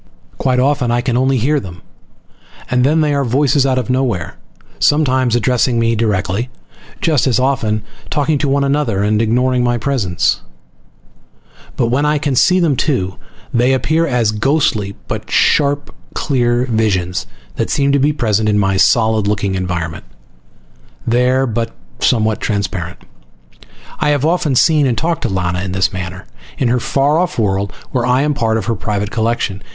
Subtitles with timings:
[0.39, 1.83] Quite often I can only hear them,
[2.71, 4.35] and then they are voices out of nowhere,
[4.79, 6.49] sometimes addressing me directly,
[7.01, 10.41] just as often talking to one another and ignoring my presence.
[11.77, 13.17] But when I can see them too,
[13.53, 17.27] they appear as ghostly but sharply clear visions
[17.57, 20.05] that seem to be present in my solid looking environment.
[21.05, 23.03] There, but somewhat transparent.
[23.99, 26.25] I have often seen and talked to Lana in this manner,
[26.57, 29.61] in her far off world, where I am part of her private collection.